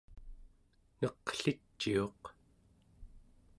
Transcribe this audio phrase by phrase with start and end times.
[1.01, 2.21] neqliciuq